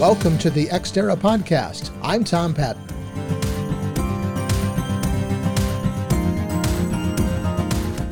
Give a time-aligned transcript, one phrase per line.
[0.00, 1.90] Welcome to the Xterra podcast.
[2.02, 2.86] I'm Tom Patton.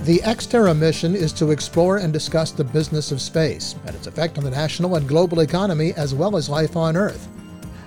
[0.04, 4.38] The Xterra mission is to explore and discuss the business of space and its effect
[4.38, 7.28] on the national and global economy as well as life on Earth.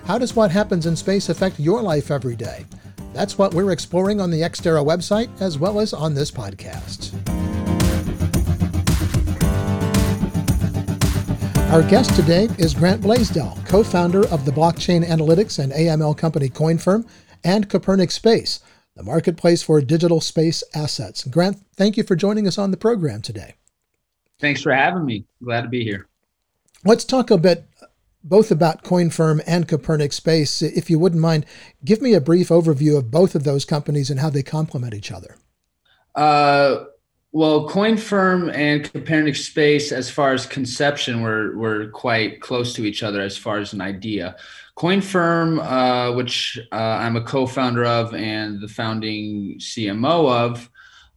[0.04, 2.66] How does what happens in space affect your life every day?
[3.14, 7.27] That's what we're exploring on the Xterra website as well as on this podcast.
[11.70, 16.48] Our guest today is Grant Blaisdell, co founder of the blockchain analytics and AML company
[16.48, 17.06] CoinFirm
[17.44, 18.60] and Copernic Space,
[18.96, 21.24] the marketplace for digital space assets.
[21.24, 23.56] Grant, thank you for joining us on the program today.
[24.40, 25.26] Thanks for having me.
[25.44, 26.08] Glad to be here.
[26.86, 27.66] Let's talk a bit
[28.24, 30.62] both about CoinFirm and Copernic Space.
[30.62, 31.44] If you wouldn't mind,
[31.84, 35.12] give me a brief overview of both of those companies and how they complement each
[35.12, 35.36] other.
[36.14, 36.84] Uh,
[37.38, 43.04] well, CoinFirm and Copernic Space, as far as conception, were were quite close to each
[43.04, 44.34] other as far as an idea.
[44.76, 50.68] CoinFirm, uh, which uh, I'm a co-founder of and the founding CMO of,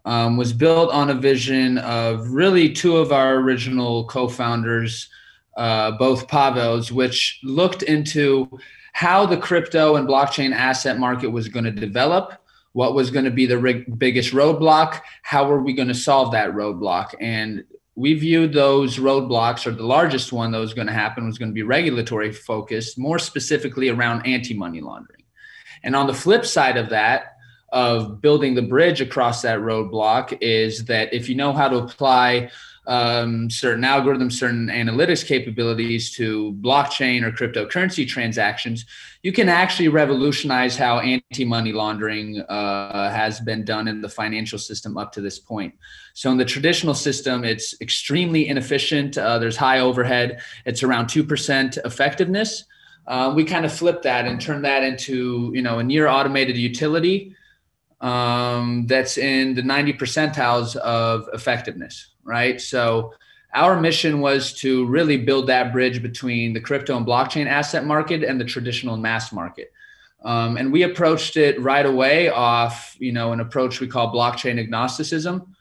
[0.05, 5.09] um, was built on a vision of really two of our original co-founders,
[5.57, 8.59] uh, both Pavels, which looked into
[8.93, 12.41] how the crypto and blockchain asset market was going to develop
[12.73, 15.01] what was going to be the rig- biggest roadblock?
[15.23, 17.13] How were we going to solve that roadblock?
[17.19, 17.63] And
[17.95, 21.49] we viewed those roadblocks or the largest one that was going to happen was going
[21.49, 25.23] to be regulatory focused more specifically around anti-money laundering.
[25.83, 27.35] And on the flip side of that
[27.71, 32.49] of building the bridge across that roadblock is that if you know how to apply
[32.87, 38.85] um, certain algorithms, certain analytics capabilities to blockchain or cryptocurrency transactions,
[39.21, 44.57] you can actually revolutionize how anti money laundering uh, has been done in the financial
[44.57, 45.73] system up to this point.
[46.13, 49.17] So, in the traditional system, it's extremely inefficient.
[49.17, 52.63] Uh, there's high overhead, it's around 2% effectiveness.
[53.07, 56.57] Uh, we kind of flip that and turn that into you know a near automated
[56.57, 57.35] utility
[58.01, 62.59] um, that's in the 90 percentiles of effectiveness right?
[62.59, 63.13] So
[63.53, 68.23] our mission was to really build that bridge between the crypto and blockchain asset market
[68.23, 69.71] and the traditional mass market.
[70.23, 74.59] Um, and we approached it right away off, you know, an approach we call blockchain
[74.59, 75.55] agnosticism.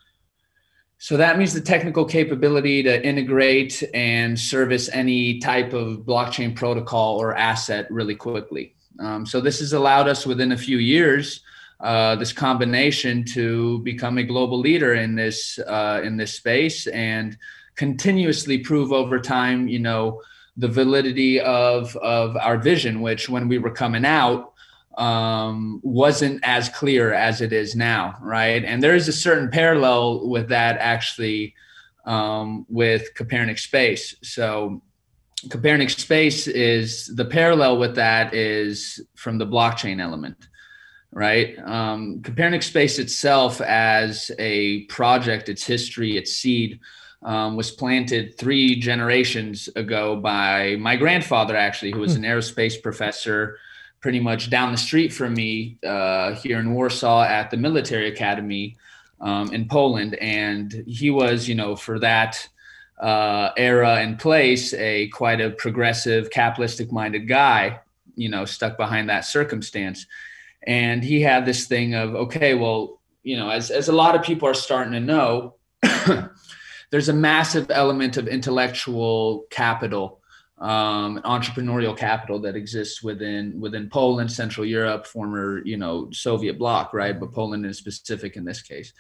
[0.99, 7.17] So that means the technical capability to integrate and service any type of blockchain protocol
[7.17, 8.75] or asset really quickly.
[8.99, 11.41] Um, so this has allowed us within a few years
[11.83, 17.39] uh, this combination to become a global leader in this uh, in this space and
[17.77, 20.21] continuously prove over time, you know,
[20.57, 24.53] the validity of of our vision, which when we were coming out
[24.99, 28.63] um, wasn't as clear as it is now, right?
[28.65, 31.55] And there is a certain parallel with that actually
[32.05, 34.15] um, with Copernic Space.
[34.23, 34.83] So
[35.49, 40.50] Copernic Space is the parallel with that is from the blockchain element
[41.13, 41.59] right?
[41.65, 46.81] Um, Copernic Space itself, as a project, its history, its seed,
[47.23, 52.31] um, was planted three generations ago by my grandfather, actually, who was an hmm.
[52.31, 53.59] aerospace professor
[54.01, 58.79] pretty much down the street from me uh, here in Warsaw at the military academy
[59.21, 60.15] um, in Poland.
[60.15, 62.49] And he was, you know, for that
[62.99, 67.81] uh, era and place, a quite a progressive, capitalistic minded guy,
[68.17, 70.07] you know, stuck behind that circumstance
[70.67, 74.23] and he had this thing of okay well you know as, as a lot of
[74.23, 75.55] people are starting to know
[76.91, 80.21] there's a massive element of intellectual capital
[80.61, 86.93] um, entrepreneurial capital that exists within within Poland, Central Europe, former you know Soviet bloc,
[86.93, 87.19] right?
[87.19, 88.93] But Poland is specific in this case.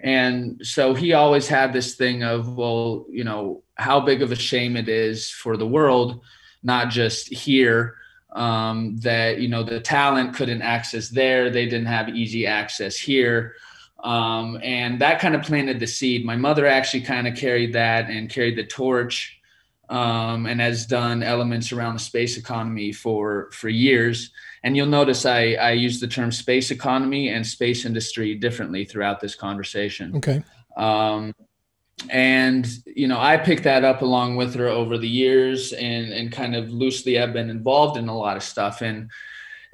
[0.00, 4.36] And so he always had this thing of, well, you know, how big of a
[4.36, 6.20] shame it is for the world,
[6.64, 7.96] not just here,
[8.34, 11.50] um, that you know the talent couldn't access there.
[11.50, 13.54] They didn't have easy access here.
[14.02, 16.26] Um, and that kind of planted the seed.
[16.26, 19.40] My mother actually kind of carried that and carried the torch
[19.88, 24.30] um, and has done elements around the space economy for for years.
[24.62, 29.20] And you'll notice I, I use the term space economy and space industry differently throughout
[29.20, 30.16] this conversation.
[30.16, 30.42] Okay.
[30.76, 31.34] Um,
[32.10, 36.32] and you know i picked that up along with her over the years and and
[36.32, 38.82] kind of loosely i've been involved in a lot of stuff.
[38.82, 39.10] And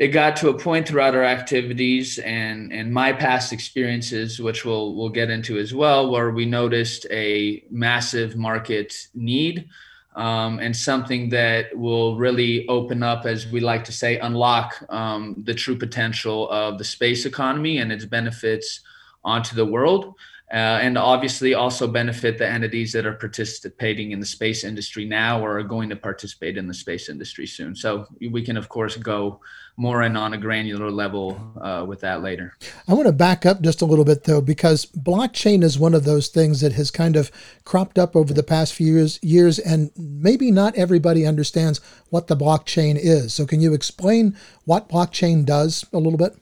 [0.01, 4.95] it got to a point throughout our activities and and my past experiences which we'll
[4.95, 9.69] we'll get into as well where we noticed a massive market need
[10.17, 15.37] um, and something that will really open up as we like to say unlock um,
[15.45, 18.81] the true potential of the space economy and its benefits
[19.23, 20.15] onto the world
[20.53, 25.41] uh, and obviously also benefit the entities that are participating in the space industry now
[25.41, 27.77] or are going to participate in the space industry soon.
[27.77, 29.41] So we can, of course, go
[29.77, 32.57] more in on a granular level uh, with that later.
[32.89, 36.05] I want to back up just a little bit though, because blockchain is one of
[36.05, 37.31] those things that has kind of
[37.65, 42.37] cropped up over the past few years, years, and maybe not everybody understands what the
[42.37, 43.33] blockchain is.
[43.33, 46.37] So, can you explain what blockchain does a little bit?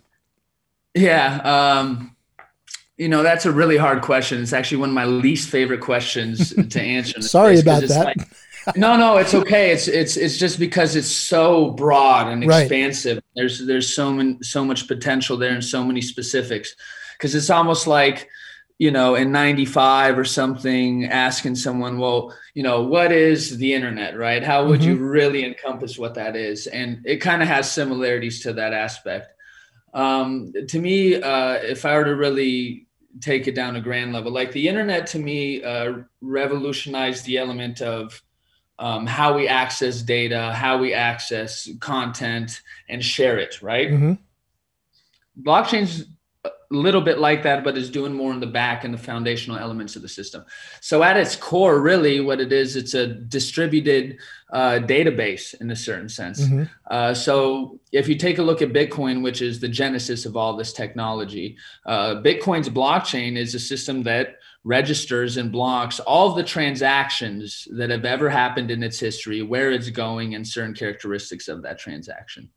[0.94, 1.40] Yeah.
[1.44, 2.16] Um,
[2.98, 4.42] you know, that's a really hard question.
[4.42, 7.22] It's actually one of my least favorite questions to answer.
[7.22, 8.16] Sorry about that.
[8.16, 9.70] Like, no, no, it's okay.
[9.70, 13.16] It's it's it's just because it's so broad and expansive.
[13.16, 13.24] Right.
[13.36, 16.74] There's there's so many so much potential there and so many specifics.
[17.16, 18.28] Because it's almost like,
[18.78, 24.16] you know, in 95 or something, asking someone, well, you know, what is the internet,
[24.16, 24.42] right?
[24.42, 24.90] How would mm-hmm.
[24.90, 26.68] you really encompass what that is?
[26.68, 29.32] And it kind of has similarities to that aspect.
[29.94, 32.87] Um, to me, uh, if I were to really
[33.20, 34.32] take it down a grand level.
[34.32, 38.22] Like the internet to me uh, revolutionized the element of
[38.78, 43.60] um, how we access data, how we access content, and share it.
[43.62, 43.90] Right.
[43.90, 44.12] Mm-hmm.
[45.42, 46.04] Blockchain's
[46.70, 49.96] little bit like that, but is doing more in the back and the foundational elements
[49.96, 50.44] of the system.
[50.80, 54.18] So at its core, really, what it is, it's a distributed
[54.52, 56.42] uh, database in a certain sense.
[56.42, 56.64] Mm-hmm.
[56.90, 60.56] Uh, so if you take a look at Bitcoin, which is the genesis of all
[60.56, 61.56] this technology,
[61.86, 68.04] uh, Bitcoin's blockchain is a system that registers and blocks all the transactions that have
[68.04, 72.50] ever happened in its history, where it's going, and certain characteristics of that transaction.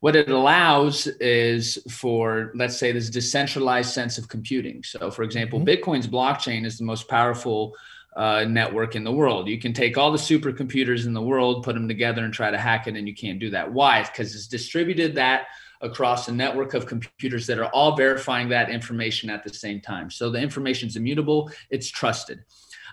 [0.00, 4.82] What it allows is for, let's say, this decentralized sense of computing.
[4.82, 5.68] So, for example, mm-hmm.
[5.68, 7.74] Bitcoin's blockchain is the most powerful
[8.16, 9.46] uh, network in the world.
[9.46, 12.58] You can take all the supercomputers in the world, put them together, and try to
[12.58, 13.70] hack it, and you can't do that.
[13.70, 14.02] Why?
[14.02, 15.48] Because it's distributed that
[15.82, 20.10] across a network of computers that are all verifying that information at the same time.
[20.10, 22.44] So the information is immutable, it's trusted.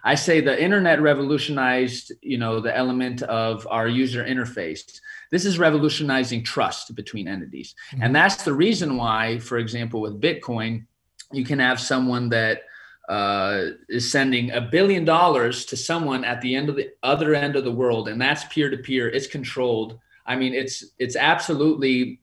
[0.03, 5.01] I say the internet revolutionized, you know, the element of our user interface.
[5.31, 7.75] This is revolutionizing trust between entities.
[7.91, 8.03] Mm-hmm.
[8.03, 10.85] And that's the reason why, for example, with Bitcoin,
[11.31, 12.61] you can have someone that
[13.09, 17.55] uh, is sending a billion dollars to someone at the end of the other end
[17.55, 19.09] of the world, and that's peer to peer.
[19.09, 19.99] It's controlled.
[20.25, 22.19] I mean, it's it's absolutely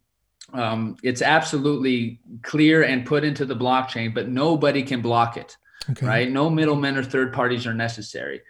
[0.53, 5.57] um, it's absolutely clear and put into the blockchain, but nobody can block it.
[5.91, 6.07] Okay.
[6.07, 6.31] Right?
[6.31, 8.43] No middlemen or third parties are necessary.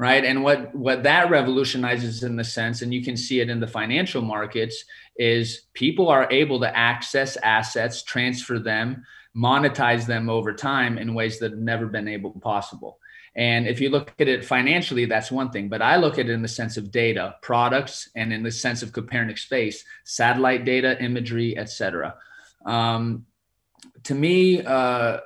[0.00, 0.24] Right.
[0.24, 3.66] And what what that revolutionizes in the sense, and you can see it in the
[3.66, 4.84] financial markets,
[5.16, 9.04] is people are able to access assets, transfer them,
[9.36, 13.00] monetize them over time in ways that have never been able possible.
[13.34, 15.68] And if you look at it financially, that's one thing.
[15.68, 18.82] But I look at it in the sense of data, products, and in the sense
[18.82, 22.16] of Copernic space, satellite data, imagery, etc.
[22.66, 23.26] Um,
[24.04, 25.18] to me, uh,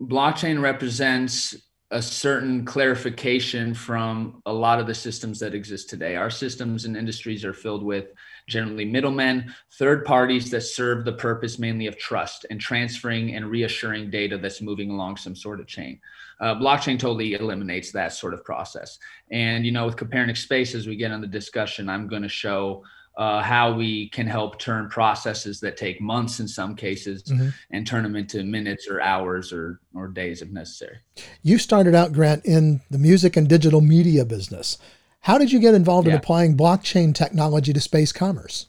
[0.00, 1.56] blockchain represents
[1.92, 6.16] a certain clarification from a lot of the systems that exist today.
[6.16, 8.06] Our systems and industries are filled with
[8.48, 14.10] generally middlemen, third parties that serve the purpose mainly of trust and transferring and reassuring
[14.10, 16.00] data that's moving along some sort of chain.
[16.40, 18.98] Uh, blockchain totally eliminates that sort of process.
[19.30, 22.28] And, you know, with Copernic Space, as we get on the discussion, I'm going to
[22.28, 22.84] show
[23.16, 27.48] uh, how we can help turn processes that take months in some cases mm-hmm.
[27.70, 30.98] and turn them into minutes or hours or, or days if necessary.
[31.42, 34.78] You started out, Grant, in the music and digital media business.
[35.20, 36.14] How did you get involved yeah.
[36.14, 38.66] in applying blockchain technology to space commerce?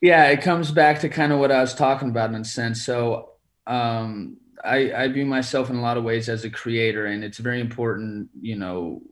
[0.00, 2.84] Yeah, it comes back to kind of what I was talking about in a sense.
[2.84, 3.30] So
[3.66, 7.38] um, I, I view myself in a lot of ways as a creator, and it's
[7.38, 9.02] very important, you know,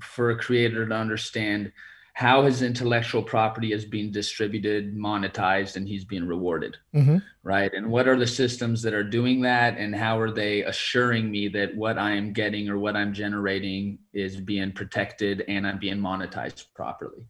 [0.00, 1.72] for a creator to understand
[2.14, 6.76] how his intellectual property is being distributed, monetized, and he's being rewarded.
[6.94, 7.18] Mm-hmm.
[7.42, 7.72] Right.
[7.72, 9.78] And what are the systems that are doing that?
[9.78, 13.98] And how are they assuring me that what I am getting or what I'm generating
[14.12, 17.24] is being protected and I'm being monetized properly?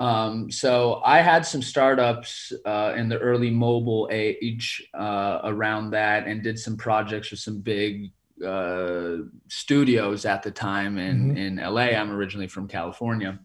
[0.00, 6.26] Um, so I had some startups uh, in the early mobile age uh, around that
[6.26, 8.12] and did some projects with some big
[8.44, 9.16] uh,
[9.48, 11.36] studios at the time in, mm-hmm.
[11.36, 11.96] in LA.
[11.96, 13.38] I'm originally from California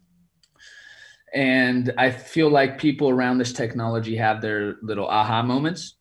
[1.33, 5.95] and I feel like people around this technology have their little aha moments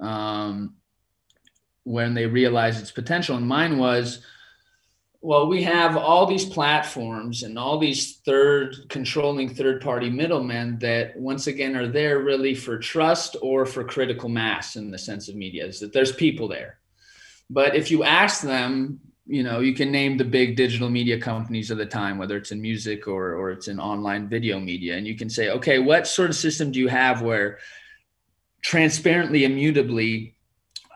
[0.00, 0.74] um,
[1.84, 3.36] when they realize its potential.
[3.36, 4.22] And mine was,
[5.22, 11.16] well, we have all these platforms and all these third controlling third party middlemen that
[11.16, 15.36] once again are there really for trust or for critical mass in the sense of
[15.36, 16.78] media is that there's people there.
[17.48, 19.00] But if you ask them,
[19.32, 22.52] you know you can name the big digital media companies of the time whether it's
[22.52, 26.06] in music or or it's in online video media and you can say okay what
[26.06, 27.58] sort of system do you have where
[28.60, 30.34] transparently immutably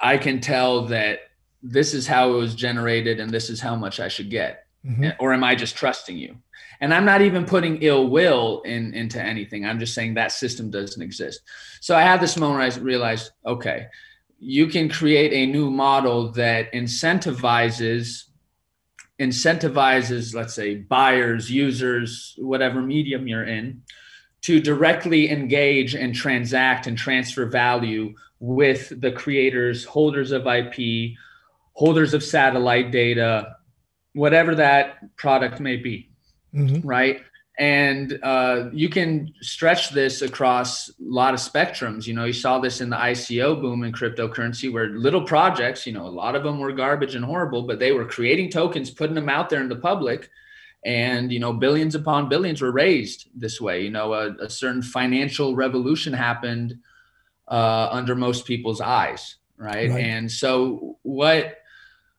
[0.03, 1.21] i can tell that
[1.63, 4.67] this is how it was generated and this is how much I should get?
[4.85, 5.11] Mm-hmm.
[5.19, 6.37] Or am I just trusting you?
[6.81, 9.65] And I'm not even putting ill will in into anything.
[9.65, 11.41] I'm just saying that system doesn't exist.
[11.81, 13.87] So I had this moment where I realized, okay,
[14.39, 18.25] you can create a new model that incentivizes
[19.21, 23.81] incentivizes let's say buyers users whatever medium you're in
[24.43, 31.15] to directly engage and transact and transfer value with the creators holders of ip
[31.73, 33.57] holders of satellite data
[34.13, 36.11] whatever that product may be
[36.55, 36.87] mm-hmm.
[36.87, 37.23] right
[37.59, 42.07] and uh, you can stretch this across a lot of spectrums.
[42.07, 45.93] You know you saw this in the ico boom in cryptocurrency where little projects you
[45.93, 49.15] know a lot of them were garbage and horrible but they were creating tokens putting
[49.15, 50.31] them out there in the public.
[50.85, 53.83] And you know billions upon billions were raised this way.
[53.83, 56.79] You know a, a certain financial revolution happened
[57.49, 59.91] uh, under most people's eyes right?
[59.91, 60.05] right.
[60.05, 61.59] And so what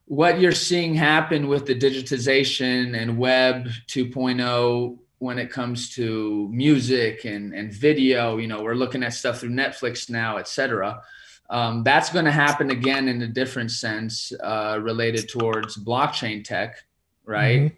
[0.06, 7.26] what you're seeing happen with the digitization and web 2.0 when it comes to music
[7.26, 11.02] and, and video you know we're looking at stuff through netflix now et cetera.
[11.50, 16.84] Um, that's going to happen again in a different sense uh, related towards blockchain tech
[17.26, 17.72] right?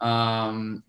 [0.00, 0.06] Mm-hmm.
[0.06, 0.82] um,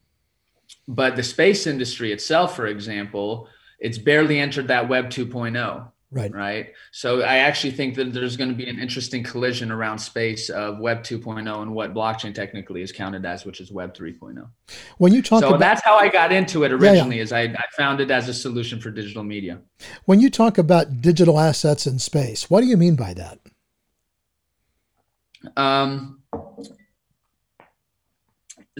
[0.87, 3.47] but the space industry itself for example
[3.79, 6.33] it's barely entered that web 2.0 Right.
[6.33, 6.73] Right.
[6.91, 10.79] So I actually think that there's going to be an interesting collision around space of
[10.79, 14.45] Web 2.0 and what blockchain technically is counted as, which is Web 3.0.
[14.97, 17.23] When you talk so about, that's how I got into it originally, yeah, yeah.
[17.23, 19.61] is I, I found it as a solution for digital media.
[20.03, 23.39] When you talk about digital assets in space, what do you mean by that?
[25.55, 26.21] Um,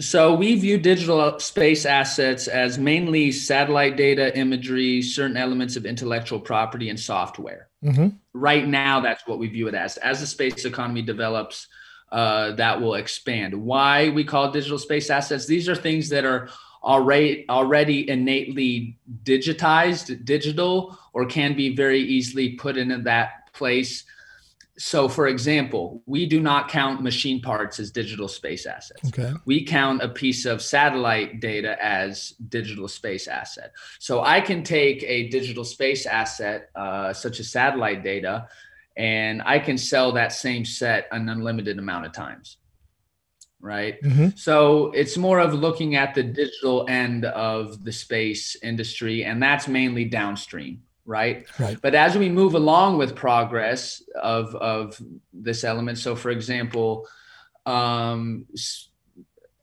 [0.00, 6.40] so we view digital space assets as mainly satellite data, imagery, certain elements of intellectual
[6.40, 7.68] property, and software.
[7.84, 8.08] Mm-hmm.
[8.32, 9.98] Right now, that's what we view it as.
[9.98, 11.68] As the space economy develops,
[12.10, 13.54] uh, that will expand.
[13.54, 15.46] Why we call digital space assets?
[15.46, 16.48] These are things that are
[16.82, 24.04] already already innately digitized, digital, or can be very easily put into that place
[24.78, 29.32] so for example we do not count machine parts as digital space assets okay.
[29.44, 35.02] we count a piece of satellite data as digital space asset so i can take
[35.02, 38.48] a digital space asset uh, such as satellite data
[38.96, 42.56] and i can sell that same set an unlimited amount of times
[43.60, 44.28] right mm-hmm.
[44.36, 49.68] so it's more of looking at the digital end of the space industry and that's
[49.68, 51.46] mainly downstream right?
[51.58, 51.78] Right.
[51.80, 55.00] But as we move along with progress of of
[55.32, 57.06] this element, so for example,
[57.66, 58.46] um,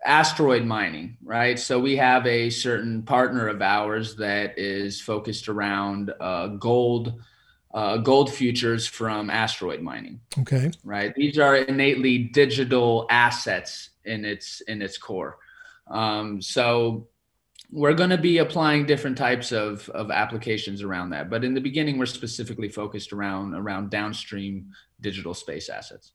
[0.05, 1.59] asteroid mining, right?
[1.59, 7.21] So we have a certain partner of ours that is focused around uh, gold.
[7.71, 10.19] Uh, gold futures from asteroid mining.
[10.39, 10.71] Okay.
[10.83, 11.13] Right.
[11.13, 15.37] These are innately digital assets in its in its core.
[15.85, 17.07] Um, so
[17.71, 21.61] we're going to be applying different types of, of applications around that but in the
[21.61, 24.71] beginning we're specifically focused around around downstream
[25.01, 26.13] digital space assets.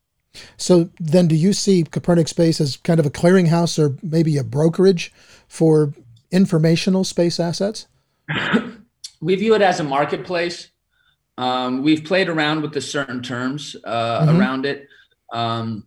[0.57, 4.43] So then do you see copernic space as kind of a clearinghouse or maybe a
[4.43, 5.13] brokerage
[5.47, 5.93] for
[6.31, 7.87] informational space assets?
[9.21, 10.69] We view it as a marketplace.
[11.37, 14.39] Um, we've played around with the certain terms uh, mm-hmm.
[14.39, 14.87] around it.
[15.33, 15.85] Um,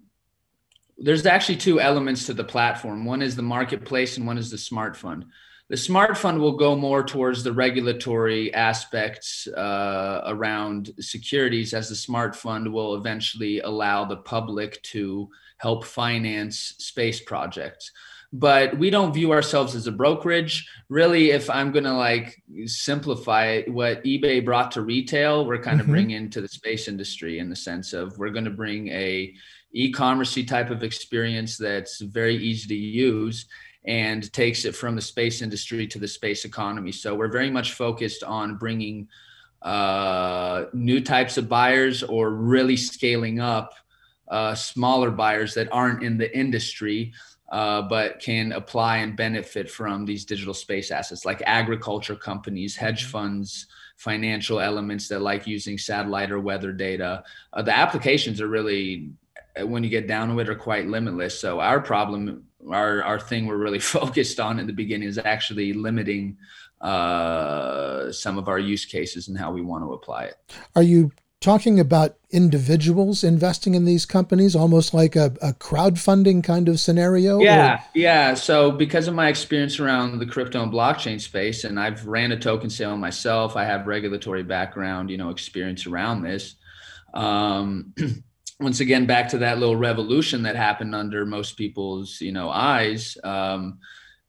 [0.97, 3.05] there's actually two elements to the platform.
[3.05, 5.27] One is the marketplace and one is the smart fund
[5.69, 11.95] the smart fund will go more towards the regulatory aspects uh, around securities, as the
[11.95, 17.93] smart fund will eventually allow the public to help finance space projects.
[18.33, 20.69] But we don't view ourselves as a brokerage.
[20.89, 25.81] Really, if I'm going to like simplify it, what eBay brought to retail, we're kind
[25.81, 25.91] mm-hmm.
[25.91, 29.35] of bringing to the space industry in the sense of we're going to bring a
[29.73, 33.47] e-commerce type of experience that's very easy to use
[33.88, 36.92] and takes it from the space industry to the space economy.
[36.92, 39.09] So we're very much focused on bringing
[39.62, 43.73] uh, new types of buyers or really scaling up
[44.28, 47.12] uh, smaller buyers that aren't in the industry.
[47.50, 53.04] Uh, but can apply and benefit from these digital space assets like agriculture companies, hedge
[53.04, 53.12] mm-hmm.
[53.12, 53.66] funds,
[53.97, 57.25] financial elements that like using satellite or weather data.
[57.54, 59.09] Uh, the applications are really,
[59.64, 61.40] when you get down to it, are quite limitless.
[61.40, 65.73] So our problem our our thing we're really focused on in the beginning is actually
[65.73, 66.37] limiting
[66.81, 70.37] uh, some of our use cases and how we want to apply it.
[70.77, 71.11] Are you
[71.41, 77.41] talking about individuals investing in these companies, almost like a, a crowdfunding kind of scenario?
[77.41, 77.85] Yeah, or?
[77.95, 78.35] yeah.
[78.35, 82.38] So because of my experience around the crypto and blockchain space, and I've ran a
[82.38, 86.57] token sale myself, I have regulatory background, you know, experience around this.
[87.15, 87.95] Um,
[88.61, 93.17] once again back to that little revolution that happened under most people's you know eyes
[93.25, 93.79] um,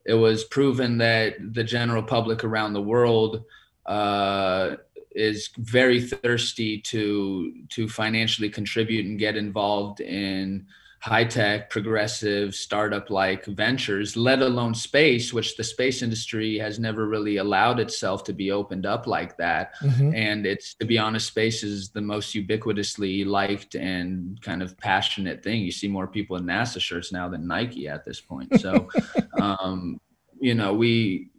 [0.06, 3.44] it was proven that the general public around the world
[3.86, 4.76] uh,
[5.12, 10.66] is very thirsty to to financially contribute and get involved in
[11.02, 17.08] high tech, progressive, startup like ventures, let alone space, which the space industry has never
[17.08, 19.76] really allowed itself to be opened up like that.
[19.78, 20.14] Mm-hmm.
[20.14, 25.42] And it's, to be honest, space is the most ubiquitously liked and kind of passionate
[25.42, 25.62] thing.
[25.62, 28.60] You see more people in NASA shirts now than Nike at this point.
[28.60, 28.90] So,
[29.42, 30.02] um,
[30.42, 31.30] you know, we,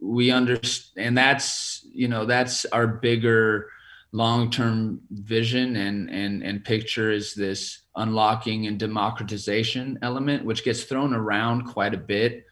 [0.00, 3.68] we understand, and that's, you know, that's our bigger,
[4.12, 11.14] long-term vision and and and picture is this unlocking and democratization element which gets thrown
[11.14, 12.44] around quite a bit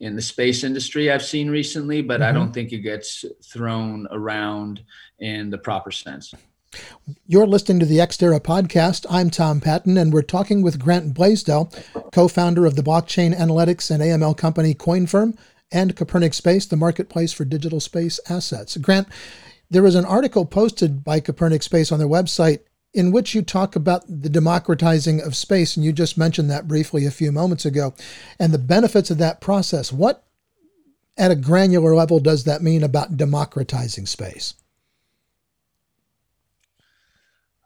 [0.00, 2.28] in the space industry I've seen recently but mm-hmm.
[2.28, 4.82] I don't think it gets thrown around
[5.18, 6.34] in the proper sense.
[7.26, 9.06] You're listening to the Xterra podcast.
[9.08, 11.72] I'm Tom Patton, and we're talking with Grant Blaisdell,
[12.12, 15.38] co founder of the blockchain analytics and AML company CoinFirm
[15.72, 18.76] and Copernic Space, the marketplace for digital space assets.
[18.76, 19.08] Grant,
[19.70, 22.60] there was an article posted by Copernic Space on their website
[22.94, 27.04] in which you talk about the democratizing of space, and you just mentioned that briefly
[27.04, 27.94] a few moments ago,
[28.38, 29.92] and the benefits of that process.
[29.92, 30.24] What,
[31.16, 34.54] at a granular level, does that mean about democratizing space?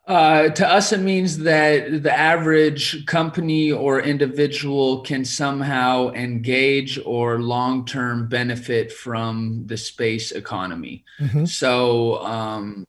[0.06, 7.40] Uh, to us, it means that the average company or individual can somehow engage or
[7.40, 11.04] long term benefit from the space economy.
[11.20, 11.44] Mm-hmm.
[11.44, 12.84] So, um,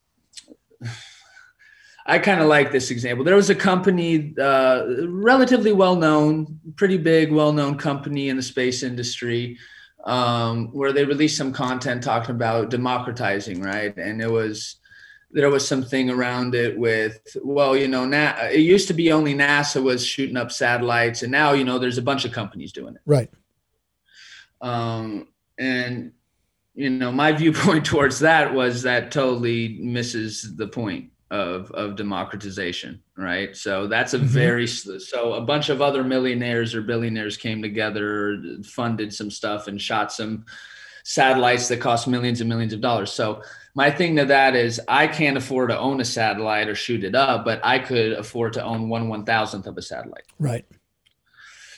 [2.05, 3.23] I kind of like this example.
[3.23, 8.41] There was a company, uh, relatively well known, pretty big, well known company in the
[8.41, 9.57] space industry,
[10.03, 13.95] um, where they released some content talking about democratizing, right?
[13.97, 14.77] And it was
[15.33, 19.33] there was something around it with well you know Na- it used to be only
[19.33, 22.95] nasa was shooting up satellites and now you know there's a bunch of companies doing
[22.95, 23.01] it.
[23.05, 23.29] Right.
[24.61, 26.13] Um, and
[26.73, 33.03] you know my viewpoint towards that was that totally misses the point of of democratization
[33.15, 33.55] right?
[33.55, 34.27] So that's a mm-hmm.
[34.27, 39.81] very so a bunch of other millionaires or billionaires came together funded some stuff and
[39.81, 40.45] shot some
[41.03, 43.11] satellites that cost millions and millions of dollars.
[43.11, 43.41] So
[43.75, 47.15] my thing to that is I can't afford to own a satellite or shoot it
[47.15, 50.25] up, but I could afford to own one one thousandth of a satellite.
[50.39, 50.65] Right.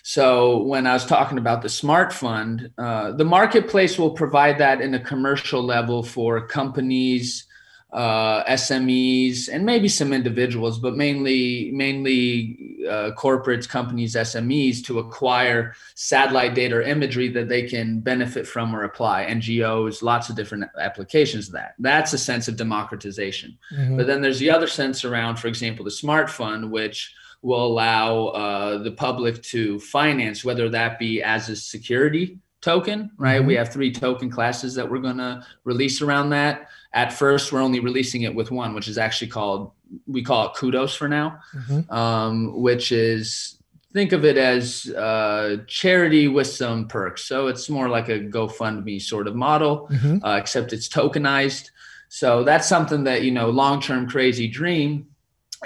[0.04, 4.80] So when I was talking about the smart fund, uh, the marketplace will provide that
[4.80, 7.48] in a commercial level for companies,
[7.93, 15.76] uh, SMEs, and maybe some individuals, but mainly mainly uh, corporates, companies, SMEs to acquire
[15.95, 19.26] satellite data or imagery that they can benefit from or apply.
[19.26, 21.76] NGOs, lots of different applications of that.
[21.80, 23.58] That's a sense of democratization.
[23.74, 23.98] Mm-hmm.
[23.98, 28.28] But then there's the other sense around, for example, the Smart Fund, which will allow
[28.28, 33.38] uh, the public to finance, whether that be as a security token, right?
[33.38, 33.48] Mm-hmm.
[33.48, 36.69] We have three token classes that we're going to release around that.
[36.96, 39.72] At first, we're only releasing it with one, which is actually called,
[40.08, 41.94] we call it Kudos for now, mm-hmm.
[41.94, 43.60] um, which is,
[43.94, 47.26] think of it as uh, charity with some perks.
[47.26, 50.24] So it's more like a GoFundMe sort of model, mm-hmm.
[50.26, 51.70] uh, except it's tokenized.
[52.08, 55.08] So that's something that, you know, long term crazy dream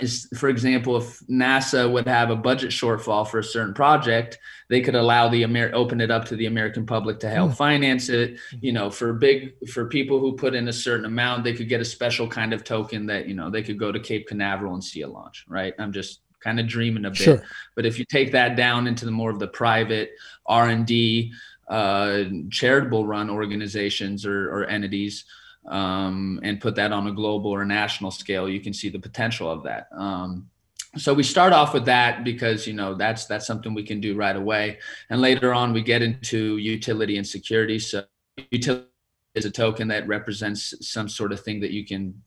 [0.02, 4.38] is for example if nasa would have a budget shortfall for a certain project
[4.70, 7.56] they could allow the Amer- open it up to the american public to help mm.
[7.56, 11.54] finance it you know for big for people who put in a certain amount they
[11.54, 14.28] could get a special kind of token that you know they could go to cape
[14.28, 17.44] canaveral and see a launch right i'm just kind of dreaming a bit sure.
[17.76, 20.12] but if you take that down into the more of the private
[20.46, 21.34] r&d
[21.70, 25.26] uh, charitable run organizations or, or entities
[25.70, 29.50] um, and put that on a global or national scale, you can see the potential
[29.50, 29.88] of that.
[29.96, 30.50] Um,
[30.98, 34.16] so we start off with that because you know that's that's something we can do
[34.16, 34.80] right away,
[35.10, 37.78] and later on we get into utility and security.
[37.78, 38.06] So
[38.50, 38.88] utility
[39.36, 42.20] is a token that represents some sort of thing that you can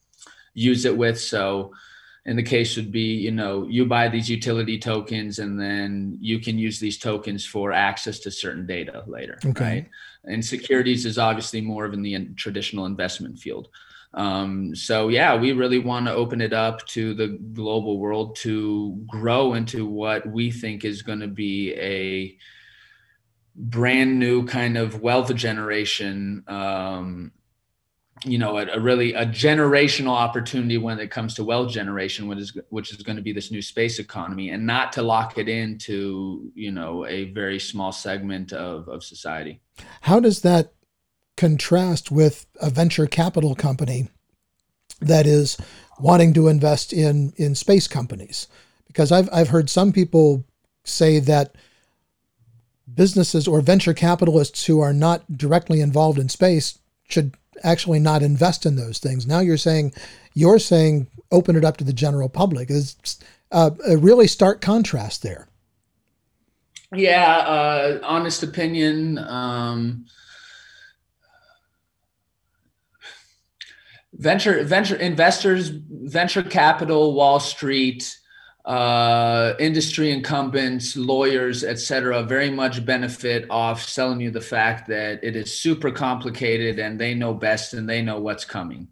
[0.54, 1.20] use it with.
[1.20, 1.72] So
[2.24, 6.38] in the case would be you know you buy these utility tokens and then you
[6.38, 9.64] can use these tokens for access to certain data later okay.
[9.64, 9.88] right
[10.24, 13.68] and securities is obviously more of in the traditional investment field.
[14.14, 19.02] Um, so yeah we really want to open it up to the global world to
[19.06, 22.36] grow into what we think is going to be a
[23.56, 27.32] brand new kind of wealth generation um,
[28.24, 32.38] you know a, a, really a generational opportunity when it comes to wealth generation which
[32.38, 35.48] is which is going to be this new space economy and not to lock it
[35.48, 39.60] into you know a very small segment of, of society.
[40.02, 40.72] How does that
[41.36, 44.08] contrast with a venture capital company
[45.00, 45.56] that is
[45.98, 48.48] wanting to invest in in space companies?
[48.86, 50.44] Because I've I've heard some people
[50.84, 51.56] say that
[52.92, 58.66] businesses or venture capitalists who are not directly involved in space should actually not invest
[58.66, 59.26] in those things.
[59.26, 59.92] Now you're saying
[60.34, 62.70] you're saying open it up to the general public.
[62.70, 62.96] Is
[63.50, 65.48] uh, a really stark contrast there.
[66.94, 69.18] Yeah, uh, honest opinion.
[69.18, 70.06] Um,
[74.14, 78.16] venture venture investors, venture capital, Wall Street,
[78.64, 85.34] uh, industry incumbents, lawyers, etc., very much benefit off selling you the fact that it
[85.34, 88.88] is super complicated and they know best and they know what's coming.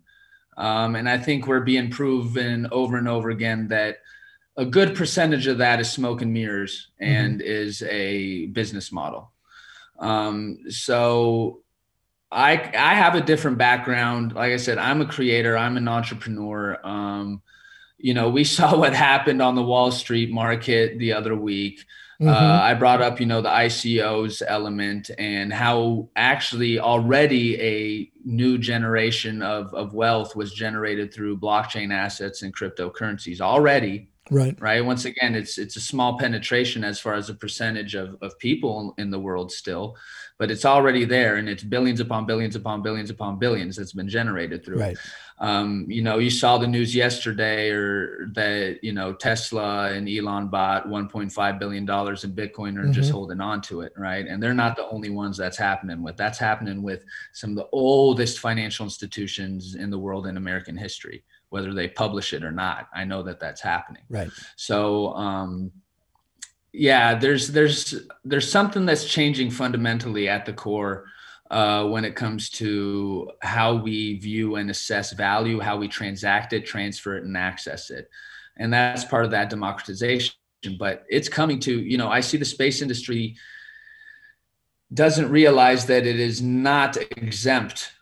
[0.57, 3.99] Um, and I think we're being proven over and over again that
[4.57, 7.49] a good percentage of that is smoke and mirrors and mm-hmm.
[7.49, 9.33] is a business model.
[9.99, 11.63] Um, so
[12.33, 14.35] I I have a different background.
[14.35, 15.57] Like I said, I'm a creator.
[15.57, 16.79] I'm an entrepreneur.
[16.85, 17.43] Um,
[18.01, 21.85] you know, we saw what happened on the Wall Street market the other week.
[22.21, 22.35] Uh, mm-hmm.
[22.35, 28.59] Uh, I brought up, you know, the ICOs element and how actually already a new
[28.59, 34.61] generation of, of wealth was generated through blockchain assets and cryptocurrencies already right.
[34.61, 34.85] Right?
[34.85, 38.95] Once again it's it's a small penetration as far as a percentage of, of people
[38.99, 39.97] in the world still
[40.41, 44.09] but it's already there and it's billions upon billions upon billions upon billions that's been
[44.09, 44.93] generated through right.
[44.93, 44.99] it
[45.39, 50.49] um, you know you saw the news yesterday or that you know tesla and elon
[50.49, 52.93] bought 1.5 billion dollars in bitcoin or mm-hmm.
[52.93, 54.27] just holding on to it right?
[54.27, 57.69] And they're not the only ones that's happening with that's happening with some of the
[57.73, 62.89] oldest financial institutions in the world in american history whether they publish it or not.
[62.95, 64.03] I know that that's happening.
[64.09, 64.31] Right.
[64.57, 65.73] So, um,
[66.73, 71.07] yeah, there's there's there's something that's changing fundamentally at the core
[71.51, 76.65] uh, when it comes to how we view and assess value, how we transact it,
[76.65, 78.09] transfer it, and access it,
[78.57, 80.35] and that's part of that democratization.
[80.79, 83.35] But it's coming to you know I see the space industry
[84.95, 87.93] doesn't realize that it is not exempt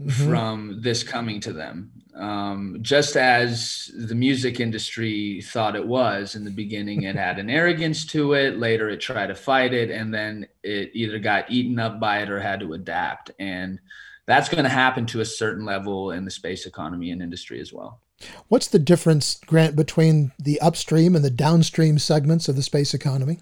[0.00, 0.28] mm-hmm.
[0.28, 1.92] from this coming to them.
[2.14, 7.50] Um, just as the music industry thought it was in the beginning, it had an
[7.60, 8.58] arrogance to it.
[8.58, 12.30] Later, it tried to fight it, and then it either got eaten up by it
[12.30, 13.30] or had to adapt.
[13.38, 13.80] And
[14.26, 17.72] that's going to happen to a certain level in the space economy and industry as
[17.72, 18.00] well.
[18.48, 23.40] What's the difference, Grant, between the upstream and the downstream segments of the space economy?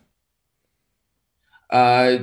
[1.71, 2.19] Uh,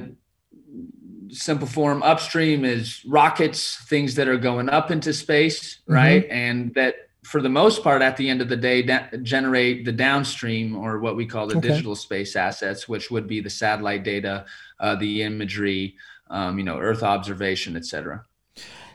[1.30, 5.94] simple form upstream is rockets things that are going up into space mm-hmm.
[5.94, 9.84] right and that for the most part at the end of the day da- generate
[9.86, 11.70] the downstream or what we call the okay.
[11.70, 14.46] digital space assets which would be the satellite data
[14.80, 15.96] uh, the imagery
[16.30, 18.24] um, you know earth observation etc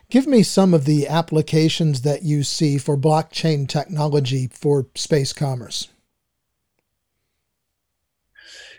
[0.09, 5.89] give me some of the applications that you see for blockchain technology for space commerce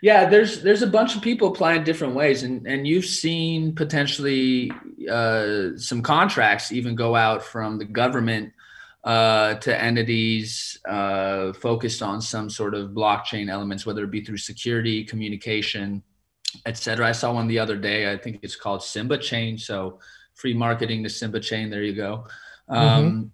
[0.02, 4.70] yeah there's there's a bunch of people applying different ways and and you've seen potentially
[5.10, 8.52] uh, some contracts even go out from the government
[9.04, 14.36] uh, to entities uh, focused on some sort of blockchain elements whether it be through
[14.36, 16.02] security communication
[16.66, 19.98] etc i saw one the other day i think it's called simba chain so
[20.34, 22.26] free marketing to simba chain there you go.
[22.68, 23.06] Mm-hmm.
[23.06, 23.32] um,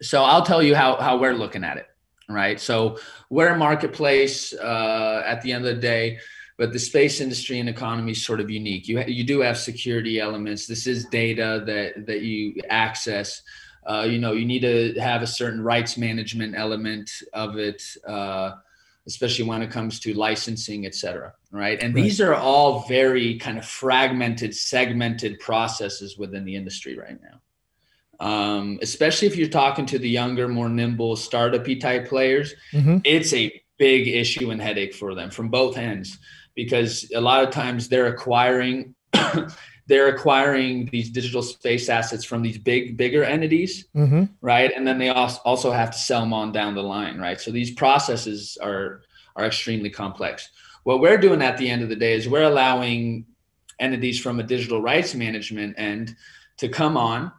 [0.00, 1.86] so i'll tell you how how we're looking at it
[2.28, 2.60] right?
[2.60, 2.98] So
[3.30, 6.18] we're a marketplace uh, at the end of the day,
[6.56, 8.88] but the space industry and economy is sort of unique.
[8.88, 10.66] You you do have security elements.
[10.66, 13.42] This is data that that you access.
[13.86, 18.52] Uh, you know, you need to have a certain rights management element of it, uh,
[19.06, 21.34] especially when it comes to licensing, et cetera.
[21.50, 21.78] Right.
[21.82, 22.02] And right.
[22.02, 27.42] these are all very kind of fragmented, segmented processes within the industry right now
[28.20, 32.54] um, especially if you're talking to the younger, more nimble, startupy type players.
[32.72, 32.98] Mm-hmm.
[33.04, 36.18] It's a big issue and headache for them from both ends
[36.54, 38.94] because a lot of times they're acquiring
[39.86, 44.24] they're acquiring these digital space assets from these big bigger entities mm-hmm.
[44.40, 47.50] right and then they also have to sell them on down the line right so
[47.50, 49.02] these processes are
[49.36, 50.48] are extremely complex
[50.84, 53.26] what we're doing at the end of the day is we're allowing
[53.80, 56.14] entities from a digital rights management end
[56.56, 57.32] to come on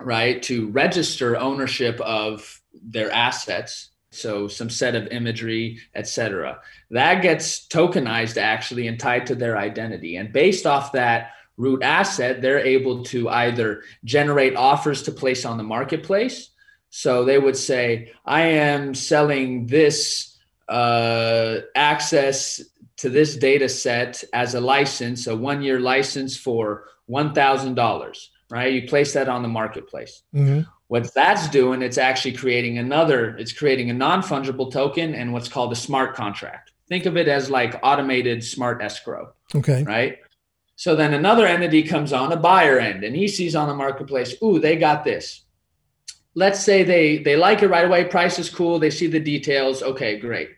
[0.00, 3.90] right, to register ownership of their assets.
[4.10, 6.60] So some set of imagery, etc.
[6.90, 10.16] That gets tokenized actually and tied to their identity.
[10.16, 15.56] And based off that root asset, they're able to either generate offers to place on
[15.56, 16.50] the marketplace.
[16.90, 22.60] So they would say, I am selling this uh, access
[22.98, 28.74] to this data set as a license, a one year license for $1,000 right?
[28.74, 30.22] You place that on the marketplace.
[30.34, 30.68] Mm-hmm.
[30.88, 35.48] What that's doing, it's actually creating another, it's creating a non fungible token and what's
[35.48, 36.70] called a smart contract.
[36.86, 39.32] Think of it as like automated smart escrow.
[39.54, 39.82] Okay.
[39.84, 40.18] Right.
[40.76, 44.34] So then another entity comes on a buyer end and he sees on the marketplace,
[44.42, 45.44] ooh, they got this.
[46.34, 49.82] Let's say they they like it right away, price is cool, they see the details,
[49.82, 50.50] okay, great.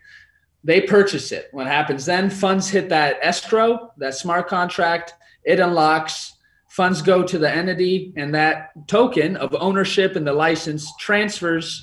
[0.65, 1.47] They purchase it.
[1.51, 2.29] What happens then?
[2.29, 5.13] Funds hit that escrow, that smart contract,
[5.45, 6.34] it unlocks,
[6.75, 11.81] funds go to the entity and that token of ownership and the license transfers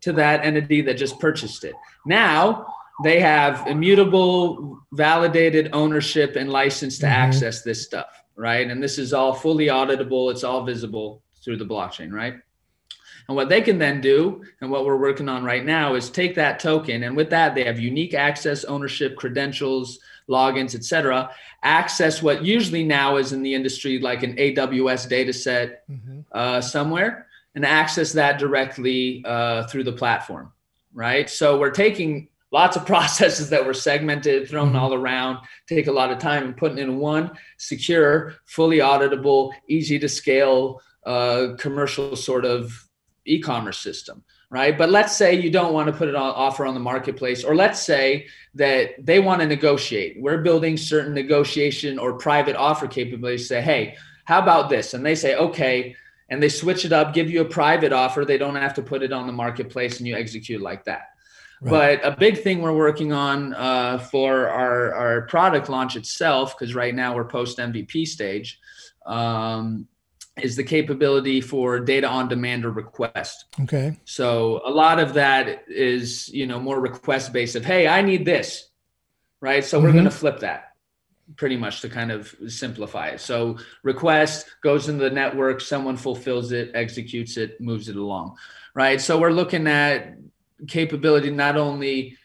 [0.00, 1.74] to that entity that just purchased it.
[2.04, 2.66] Now,
[3.04, 7.14] they have immutable validated ownership and license to mm-hmm.
[7.14, 11.64] access this stuff right and this is all fully auditable it's all visible through the
[11.64, 12.34] blockchain right
[13.28, 16.34] and what they can then do and what we're working on right now is take
[16.34, 21.30] that token and with that they have unique access ownership credentials logins etc
[21.62, 26.20] access what usually now is in the industry like an aws data set mm-hmm.
[26.32, 30.52] uh, somewhere and access that directly uh, through the platform
[30.94, 34.76] right so we're taking lots of processes that were segmented, thrown mm-hmm.
[34.76, 39.98] all around, take a lot of time and putting in one secure, fully auditable, easy
[39.98, 42.88] to scale uh, commercial sort of
[43.24, 44.76] e-commerce system right?
[44.76, 47.56] But let's say you don't want to put it on offer on the marketplace or
[47.56, 50.20] let's say that they want to negotiate.
[50.20, 54.94] We're building certain negotiation or private offer capabilities say hey how about this?
[54.94, 55.96] And they say okay
[56.28, 58.24] and they switch it up give you a private offer.
[58.24, 61.08] They don't have to put it on the marketplace and you execute like that.
[61.62, 62.00] Right.
[62.02, 66.74] But a big thing we're working on uh, for our, our product launch itself, because
[66.74, 68.60] right now we're post MVP stage,
[69.06, 69.86] um,
[70.40, 73.46] is the capability for data on demand or request.
[73.60, 73.96] Okay.
[74.04, 78.24] So a lot of that is, you know, more request based of, hey, I need
[78.24, 78.68] this,
[79.40, 79.64] right?
[79.64, 79.86] So mm-hmm.
[79.86, 80.72] we're going to flip that
[81.36, 83.20] pretty much to kind of simplify it.
[83.20, 88.36] So request goes into the network, someone fulfills it, executes it, moves it along,
[88.74, 89.00] right?
[89.00, 90.16] So we're looking at
[90.66, 92.16] capability not only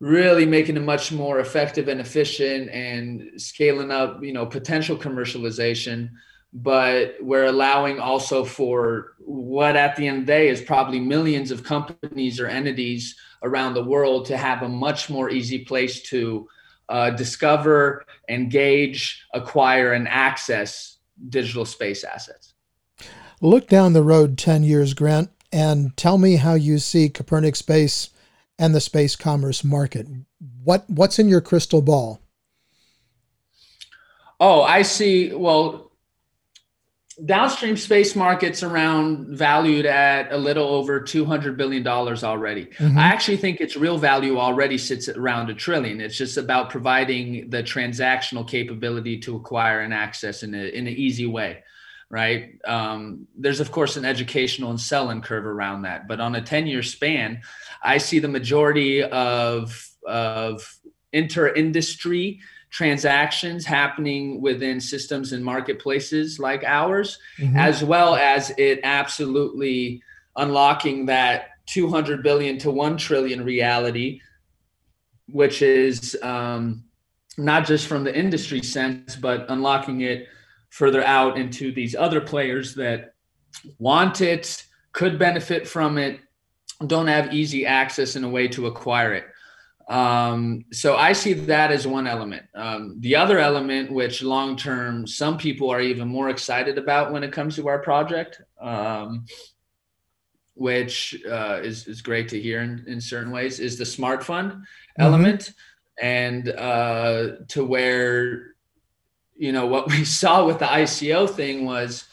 [0.00, 6.10] really making it much more effective and efficient and scaling up you know potential commercialization
[6.52, 11.50] but we're allowing also for what at the end of the day is probably millions
[11.50, 16.46] of companies or entities around the world to have a much more easy place to
[16.88, 22.52] uh, discover engage acquire and access digital space assets
[23.40, 28.08] look down the road 10 years grant and tell me how you see Copernic Space
[28.58, 30.06] and the space commerce market.
[30.64, 32.20] What what's in your crystal ball?
[34.40, 35.32] Oh, I see.
[35.32, 35.91] Well,
[37.14, 42.98] downstream space markets around valued at a little over 200 billion dollars already mm-hmm.
[42.98, 47.50] i actually think its real value already sits around a trillion it's just about providing
[47.50, 51.62] the transactional capability to acquire and access in, a, in an easy way
[52.12, 52.58] right?
[52.66, 56.82] Um, there's of course an educational and sell-in curve around that, but on a 10-year
[56.82, 57.40] span,
[57.82, 60.78] I see the majority of of
[61.12, 62.40] inter-industry
[62.72, 67.56] transactions happening within systems and marketplaces like ours, mm-hmm.
[67.56, 70.02] as well as it absolutely
[70.36, 74.22] unlocking that 200 billion to 1 trillion reality,
[75.28, 76.82] which is um,
[77.36, 80.26] not just from the industry sense, but unlocking it
[80.70, 83.14] further out into these other players that
[83.78, 86.20] want it, could benefit from it,
[86.86, 89.24] don't have easy access in a way to acquire it.
[89.92, 92.46] Um, so I see that as one element.
[92.54, 97.22] Um, the other element, which long term some people are even more excited about when
[97.22, 99.26] it comes to our project, um,
[100.54, 104.52] which uh, is is great to hear in, in certain ways, is the smart fund
[104.52, 105.02] mm-hmm.
[105.02, 105.52] element,
[106.00, 108.54] and uh, to where
[109.36, 112.06] you know what we saw with the ICO thing was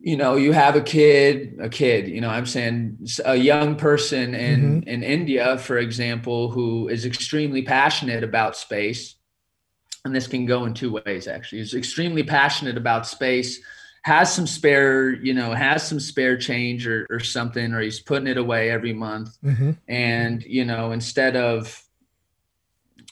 [0.00, 4.34] you know you have a kid a kid you know i'm saying a young person
[4.34, 4.88] in mm-hmm.
[4.88, 9.16] in india for example who is extremely passionate about space
[10.04, 13.60] and this can go in two ways actually is extremely passionate about space
[14.02, 18.28] has some spare you know has some spare change or, or something or he's putting
[18.28, 19.72] it away every month mm-hmm.
[19.88, 21.82] and you know instead of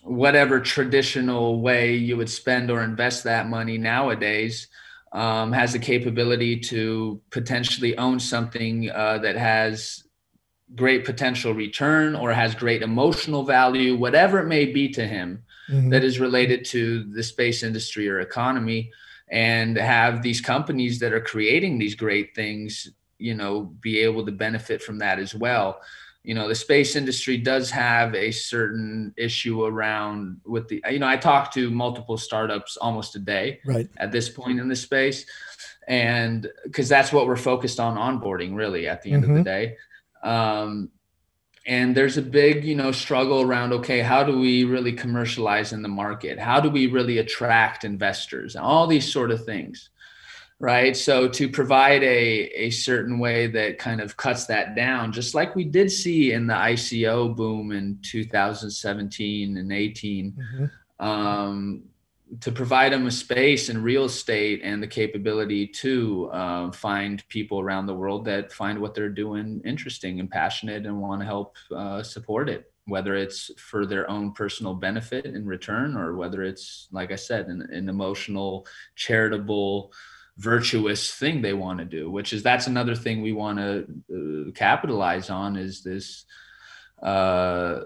[0.03, 4.69] whatever traditional way you would spend or invest that money nowadays
[5.17, 10.05] um, has the capability to potentially own something uh, that has
[10.75, 15.89] great potential return or has great emotional value, whatever it may be to him mm-hmm.
[15.89, 18.91] that is related to the space industry or economy,
[19.31, 24.33] and have these companies that are creating these great things, you know, be able to
[24.33, 25.81] benefit from that as well
[26.27, 31.07] you know the space industry does have a certain issue around with the you know
[31.07, 33.89] i talk to multiple startups almost a day right.
[33.99, 35.27] at this point in the space.
[35.89, 39.37] And because that's what we're focused on onboarding really at the end mm-hmm.
[39.37, 40.25] of the mm-hmm.
[40.25, 40.29] day.
[40.29, 40.91] Um,
[41.65, 45.83] and there's a big you know struggle around okay how do we really commercialize in
[45.83, 46.39] the market?
[46.39, 48.57] How do we really attract investors?
[48.57, 49.91] All these sort of things
[50.59, 55.35] right so to provide a, a certain way that kind of cuts that down just
[55.35, 61.07] like we did see in the ico boom in 2017 and 18 mm-hmm.
[61.07, 61.83] um,
[62.41, 67.61] to provide them a space and real estate and the capability to uh, find people
[67.61, 71.57] around the world that find what they're doing interesting and passionate and want to help
[71.75, 76.89] uh, support it whether it's for their own personal benefit in return or whether it's
[76.93, 79.93] like i said an, an emotional charitable
[80.39, 84.51] virtuous thing they want to do which is that's another thing we want to uh,
[84.53, 86.25] capitalize on is this
[87.03, 87.81] uh,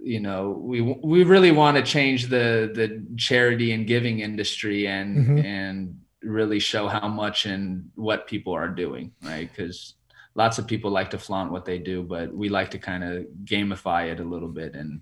[0.00, 5.16] you know we we really want to change the the charity and giving industry and
[5.16, 5.38] mm-hmm.
[5.38, 9.94] and really show how much and what people are doing right because
[10.34, 13.26] lots of people like to flaunt what they do but we like to kind of
[13.44, 15.00] gamify it a little bit and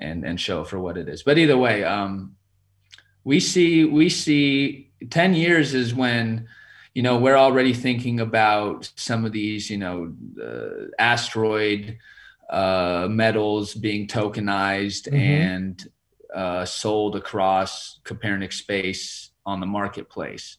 [0.00, 2.34] and and show for what it is but either way um
[3.22, 6.48] we see we see 10 years is when
[6.94, 11.98] you know we're already thinking about some of these you know uh, asteroid
[12.50, 15.16] uh, metals being tokenized mm-hmm.
[15.16, 15.88] and
[16.34, 20.58] uh, sold across Copernic space on the marketplace.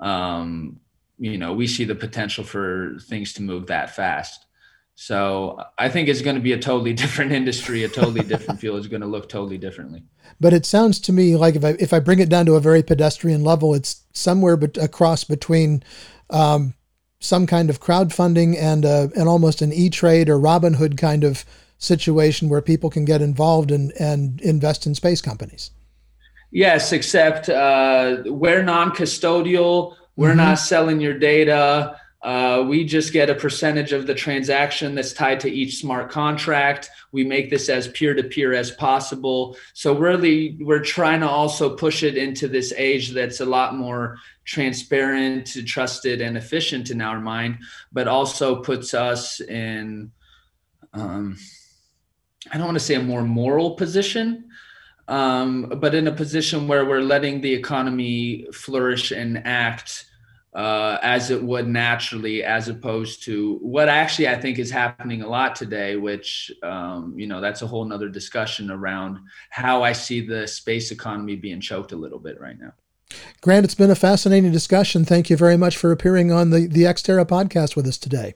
[0.00, 0.80] Um,
[1.18, 4.46] you know, we see the potential for things to move that fast.
[4.94, 8.78] So I think it's going to be a totally different industry, a totally different field.
[8.78, 10.02] It's going to look totally differently.
[10.40, 12.60] But it sounds to me like if I if I bring it down to a
[12.60, 15.82] very pedestrian level, it's somewhere but across between
[16.30, 16.74] um,
[17.20, 21.44] some kind of crowdfunding and uh, and almost an E-Trade or Robinhood kind of
[21.78, 25.70] situation where people can get involved and, and invest in space companies.
[26.50, 29.94] Yes, except uh, we're non-custodial.
[30.16, 30.36] We're mm-hmm.
[30.36, 31.99] not selling your data.
[32.22, 36.90] Uh, we just get a percentage of the transaction that's tied to each smart contract.
[37.12, 39.56] We make this as peer to peer as possible.
[39.72, 44.18] So really, we're trying to also push it into this age that's a lot more
[44.44, 47.58] transparent, trusted, and efficient in our mind,
[47.90, 50.12] but also puts us in,
[50.92, 51.38] um,
[52.52, 54.50] I don't want to say a more moral position,
[55.08, 60.04] um, but in a position where we're letting the economy flourish and act
[60.52, 65.28] uh, as it would naturally, as opposed to what actually I think is happening a
[65.28, 69.18] lot today, which, um, you know, that's a whole nother discussion around
[69.50, 72.72] how I see the space economy being choked a little bit right now.
[73.40, 75.04] Grant, it's been a fascinating discussion.
[75.04, 78.34] Thank you very much for appearing on the, the Exterra podcast with us today.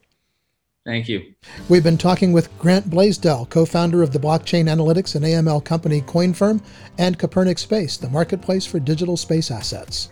[0.84, 1.34] Thank you.
[1.68, 6.02] We've been talking with Grant Blaisdell, co founder of the blockchain analytics and AML company
[6.02, 6.62] CoinFirm
[6.98, 10.10] and Copernic Space, the marketplace for digital space assets.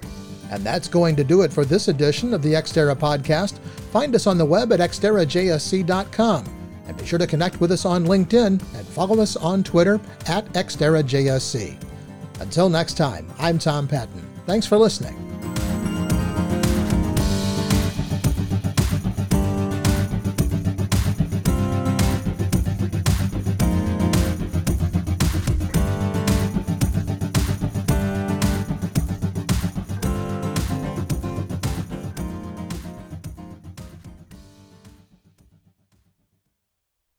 [0.53, 3.59] And that's going to do it for this edition of the Exterra podcast.
[3.91, 6.45] Find us on the web at exterrajsc.com.
[6.87, 10.45] And be sure to connect with us on LinkedIn and follow us on Twitter at
[10.53, 11.83] ExterraJSC.
[12.41, 14.29] Until next time, I'm Tom Patton.
[14.45, 15.32] Thanks for listening.